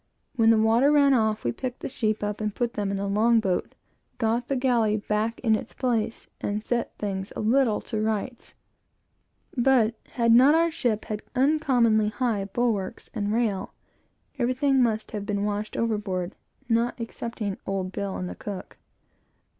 [0.35, 3.05] When the water ran off, we picked the sheep up, and put them in the
[3.05, 3.75] long boat,
[4.17, 8.55] got the galley back in its place, and set things a little to rights;
[9.55, 13.75] but, had not our ship had uncommonly high bulwarks and rail,
[14.39, 16.33] everything must have been washed overboard,
[16.67, 18.79] not excepting Old Bill and the cook.